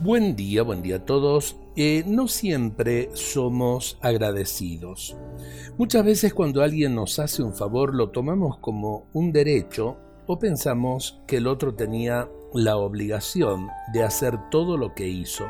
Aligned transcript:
Buen 0.00 0.36
día, 0.36 0.62
buen 0.62 0.80
día 0.80 0.96
a 0.96 1.04
todos. 1.04 1.56
Eh, 1.74 2.04
no 2.06 2.28
siempre 2.28 3.10
somos 3.14 3.98
agradecidos. 4.00 5.16
Muchas 5.76 6.04
veces 6.04 6.32
cuando 6.32 6.62
alguien 6.62 6.94
nos 6.94 7.18
hace 7.18 7.42
un 7.42 7.52
favor 7.52 7.96
lo 7.96 8.10
tomamos 8.10 8.58
como 8.58 9.08
un 9.12 9.32
derecho 9.32 9.96
o 10.28 10.38
pensamos 10.38 11.20
que 11.26 11.38
el 11.38 11.48
otro 11.48 11.74
tenía 11.74 12.30
la 12.54 12.76
obligación 12.76 13.66
de 13.92 14.04
hacer 14.04 14.38
todo 14.52 14.76
lo 14.76 14.94
que 14.94 15.08
hizo. 15.08 15.46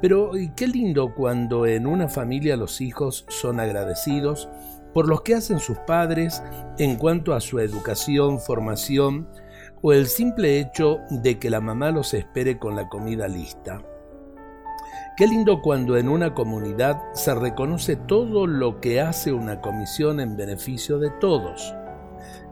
Pero 0.00 0.30
qué 0.56 0.66
lindo 0.66 1.14
cuando 1.14 1.66
en 1.66 1.86
una 1.86 2.08
familia 2.08 2.56
los 2.56 2.80
hijos 2.80 3.26
son 3.28 3.60
agradecidos 3.60 4.48
por 4.94 5.06
lo 5.06 5.22
que 5.22 5.34
hacen 5.34 5.60
sus 5.60 5.76
padres 5.80 6.42
en 6.78 6.96
cuanto 6.96 7.34
a 7.34 7.42
su 7.42 7.58
educación, 7.58 8.38
formación, 8.40 9.28
o 9.86 9.92
el 9.92 10.06
simple 10.06 10.60
hecho 10.60 11.00
de 11.10 11.38
que 11.38 11.50
la 11.50 11.60
mamá 11.60 11.90
los 11.90 12.14
espere 12.14 12.58
con 12.58 12.74
la 12.74 12.88
comida 12.88 13.28
lista. 13.28 13.82
Qué 15.14 15.26
lindo 15.26 15.60
cuando 15.60 15.98
en 15.98 16.08
una 16.08 16.32
comunidad 16.32 17.02
se 17.12 17.34
reconoce 17.34 17.96
todo 17.96 18.46
lo 18.46 18.80
que 18.80 19.02
hace 19.02 19.34
una 19.34 19.60
comisión 19.60 20.20
en 20.20 20.38
beneficio 20.38 20.98
de 20.98 21.10
todos. 21.10 21.74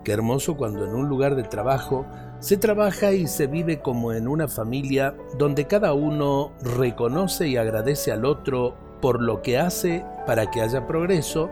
Qué 0.05 0.13
hermoso 0.13 0.59
cuando 0.59 0.85
en 0.85 0.95
un 0.95 1.09
lugar 1.09 1.35
de 1.35 1.45
trabajo 1.45 2.05
se 2.39 2.59
trabaja 2.59 3.13
y 3.13 3.27
se 3.27 3.47
vive 3.47 3.81
como 3.81 4.13
en 4.13 4.29
una 4.29 4.47
familia 4.47 5.17
donde 5.39 5.67
cada 5.67 5.95
uno 5.95 6.53
reconoce 6.61 7.49
y 7.49 7.57
agradece 7.57 8.13
al 8.13 8.27
otro 8.27 8.77
por 9.01 9.23
lo 9.23 9.41
que 9.41 9.57
hace 9.57 10.05
para 10.27 10.51
que 10.51 10.61
haya 10.61 10.87
progreso 10.87 11.49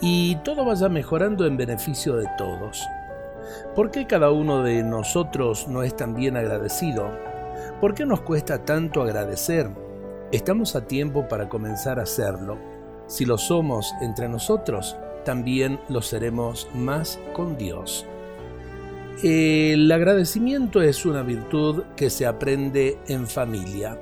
y 0.00 0.34
todo 0.42 0.64
vaya 0.64 0.88
mejorando 0.88 1.46
en 1.46 1.56
beneficio 1.56 2.16
de 2.16 2.26
todos. 2.36 2.84
¿Por 3.74 3.90
qué 3.90 4.06
cada 4.06 4.30
uno 4.30 4.62
de 4.62 4.82
nosotros 4.82 5.68
no 5.68 5.82
es 5.82 5.96
tan 5.96 6.14
bien 6.14 6.36
agradecido? 6.36 7.10
¿Por 7.80 7.94
qué 7.94 8.06
nos 8.06 8.20
cuesta 8.20 8.64
tanto 8.64 9.02
agradecer? 9.02 9.68
Estamos 10.30 10.76
a 10.76 10.86
tiempo 10.86 11.28
para 11.28 11.48
comenzar 11.48 11.98
a 11.98 12.04
hacerlo. 12.04 12.58
Si 13.06 13.24
lo 13.24 13.38
somos 13.38 13.92
entre 14.00 14.28
nosotros, 14.28 14.96
también 15.24 15.78
lo 15.88 16.02
seremos 16.02 16.68
más 16.74 17.18
con 17.34 17.56
Dios. 17.56 18.06
El 19.22 19.90
agradecimiento 19.92 20.80
es 20.82 21.04
una 21.04 21.22
virtud 21.22 21.84
que 21.96 22.10
se 22.10 22.26
aprende 22.26 22.98
en 23.06 23.28
familia. 23.28 23.98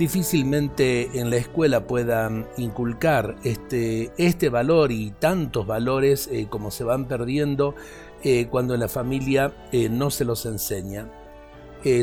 Difícilmente 0.00 1.20
en 1.20 1.28
la 1.28 1.36
escuela 1.36 1.86
puedan 1.86 2.48
inculcar 2.56 3.36
este, 3.44 4.10
este 4.16 4.48
valor 4.48 4.92
y 4.92 5.10
tantos 5.10 5.66
valores 5.66 6.26
eh, 6.32 6.46
como 6.48 6.70
se 6.70 6.84
van 6.84 7.04
perdiendo 7.04 7.74
eh, 8.24 8.46
cuando 8.50 8.72
en 8.72 8.80
la 8.80 8.88
familia 8.88 9.52
eh, 9.72 9.90
no 9.90 10.10
se 10.10 10.24
los 10.24 10.46
enseña. 10.46 11.06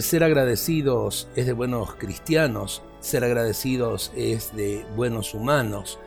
Ser 0.02 0.24
agradecidos 0.24 1.28
es 1.36 1.48
de 1.48 1.54
buenos 1.54 1.96
cristianos, 1.96 2.84
ser 3.00 3.24
agradecidos 3.24 4.12
es 4.16 4.56
de 4.56 4.86
buenos 4.96 5.34
humanos. 5.34 5.98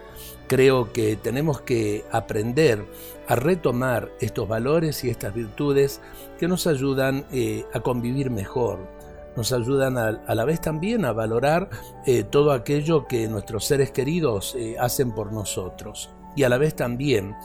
Creo 0.47 0.93
que 0.93 1.17
tenemos 1.17 1.61
que 1.61 2.05
aprender 2.13 2.85
a 3.27 3.35
retomar 3.35 4.13
estos 4.21 4.47
valores 4.47 5.03
y 5.03 5.11
estas 5.11 5.35
virtudes 5.35 6.01
que 6.39 6.47
nos 6.47 6.69
ayudan 6.69 7.27
a 7.73 7.81
convivir 7.81 8.31
mejor, 8.31 9.00
nos 9.37 9.53
ayudan 9.53 9.97
a, 9.99 10.35
la 10.35 10.45
vez 10.45 10.61
también 10.61 11.05
a 11.05 11.13
valorar 11.13 11.71
todo 12.31 12.53
aquello 12.53 13.07
que 13.07 13.29
nuestros 13.29 13.65
seres 13.65 13.91
queridos 13.91 14.57
hacen 14.79 15.13
por 15.13 15.33
nosotros 15.33 16.11
y 16.37 16.43
a 16.43 16.49
la 16.49 16.59
vez 16.59 16.75
también 16.75 17.37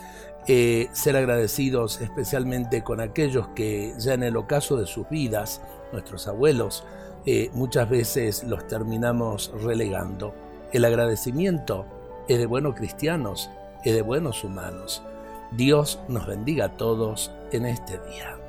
eh, 0.47 0.89
ser 0.91 1.17
agradecidos 1.17 1.99
especialmente 2.01 2.83
con 2.83 2.99
aquellos 2.99 3.47
que 3.49 3.95
ya 3.97 4.13
en 4.13 4.21
el 4.21 4.37
ocaso 4.37 4.77
de 4.77 4.85
sus 4.85 5.09
vidas, 5.09 5.61
nuestros 5.91 6.27
abuelos, 6.27 6.83
eh, 7.25 7.49
muchas 7.53 7.89
veces 7.89 8.43
los 8.43 8.67
terminamos 8.67 9.51
relegando. 9.63 10.35
El 10.71 10.85
agradecimiento 10.85 11.85
es 12.27 12.37
de 12.37 12.45
buenos 12.45 12.75
cristianos, 12.75 13.49
es 13.83 13.95
de 13.95 14.03
buenos 14.03 14.43
humanos. 14.43 15.01
Dios 15.51 15.99
nos 16.07 16.27
bendiga 16.27 16.65
a 16.65 16.77
todos 16.77 17.31
en 17.51 17.65
este 17.65 17.97
día. 18.09 18.44